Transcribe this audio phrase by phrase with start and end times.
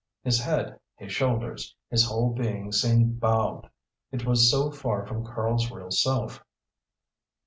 [0.23, 3.69] His head, his shoulders, his whole being seemed bowed.
[4.11, 6.43] It was so far from Karl's real self.